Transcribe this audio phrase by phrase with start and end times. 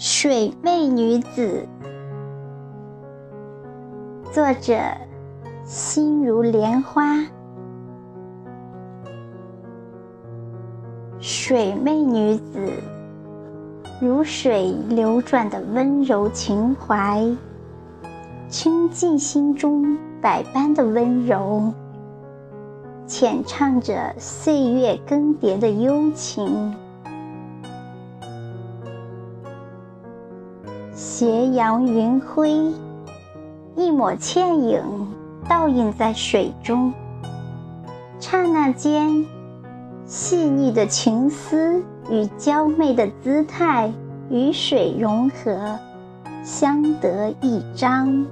[0.00, 1.66] 水媚女子，
[4.32, 4.78] 作者
[5.64, 7.16] 心如莲花。
[11.18, 12.70] 水媚女子，
[14.00, 17.20] 如水流转的温柔情怀，
[18.48, 21.72] 倾尽心中百般的温柔，
[23.04, 26.72] 浅唱着岁月更迭的幽情。
[31.00, 32.72] 斜阳云辉，
[33.76, 34.82] 一抹倩影
[35.48, 36.92] 倒映在水中。
[38.18, 39.24] 刹那间，
[40.04, 41.80] 细腻的情思
[42.10, 43.92] 与娇媚的姿态
[44.28, 45.78] 与水融合，
[46.42, 48.26] 相得益彰。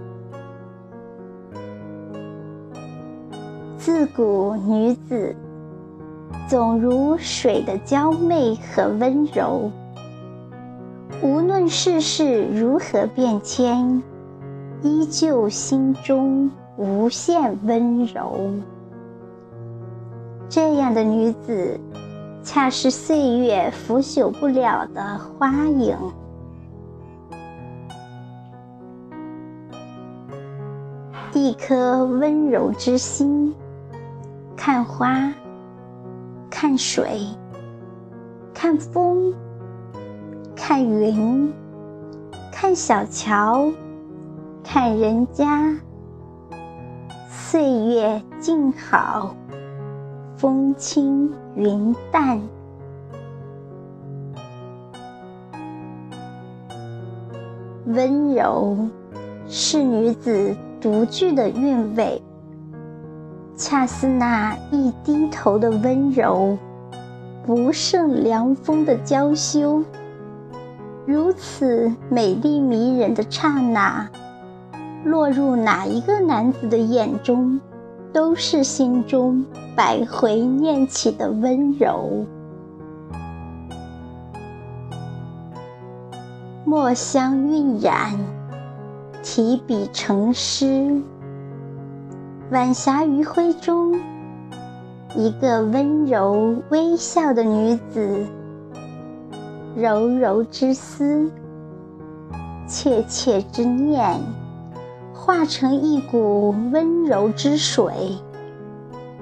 [3.79, 5.37] 自古女子
[6.49, 9.71] 总如水的娇媚和温柔。
[11.23, 14.03] 无论世事如何变迁，
[14.83, 18.51] 依旧心中无限温柔。
[20.49, 21.81] 这样的女子，
[22.43, 25.97] 恰是岁月腐朽不了的花影。
[31.33, 33.55] 一颗温柔之心，
[34.55, 35.33] 看花，
[36.51, 37.21] 看水，
[38.55, 39.35] 看风。
[40.57, 41.53] 看云，
[42.51, 43.71] 看小桥，
[44.65, 45.77] 看人家。
[47.29, 49.37] 岁月静好，
[50.37, 52.41] 风轻云淡。
[57.85, 58.77] 温柔
[59.47, 62.21] 是女子独具的韵味，
[63.55, 66.59] 恰似那一低头的温柔，
[67.47, 69.85] 不胜凉风的娇羞。
[71.07, 74.11] 如此美丽迷人的刹那，
[75.05, 77.61] 落入哪一个男子的眼中，
[78.13, 79.47] 都是心中
[79.77, 82.27] 百回念起的温柔。
[86.65, 88.19] 墨香晕染，
[89.23, 91.01] 提笔成诗。
[92.51, 94.01] 晚霞余晖中，
[95.15, 98.27] 一个温柔微笑的女子。
[99.79, 101.31] 柔柔之思，
[102.67, 104.19] 切切之念，
[105.13, 107.93] 化成一股温柔之水，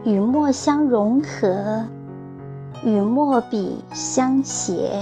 [0.04, 1.84] 与墨香融合，
[2.84, 4.92] 与墨笔相携。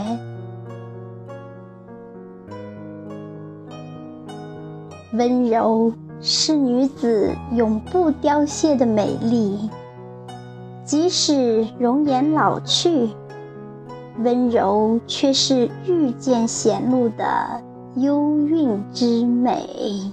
[5.13, 5.93] 温柔
[6.23, 9.69] 是女子永不凋谢的美丽，
[10.83, 13.11] 即使容颜老去。
[14.19, 17.63] 温柔却是遇见显露的
[17.97, 20.13] 幽韵之美。